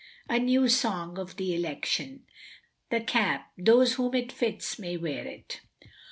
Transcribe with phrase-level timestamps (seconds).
[0.27, 2.23] A NEW SONG OF THE ELECTION.
[2.89, 5.61] "THE CAP, THOSE WHOM IT FITS MAY WEAR IT."